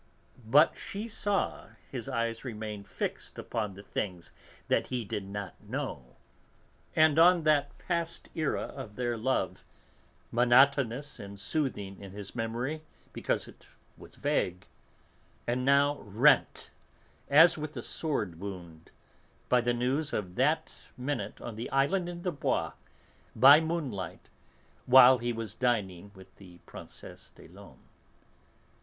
[0.47, 4.31] But she saw that his eyes remained fixed upon the things
[4.67, 6.15] that he did not know,
[6.95, 9.63] and on that past era of their love,
[10.31, 12.81] monotonous and soothing in his memory
[13.13, 14.65] because it was vague,
[15.45, 16.71] and now rent,
[17.29, 18.89] as with a sword wound,
[19.49, 22.71] by the news of that minute on the Island in the Bois,
[23.35, 24.29] by moonlight,
[24.87, 27.77] while he was dining with the Princesse des Laumes.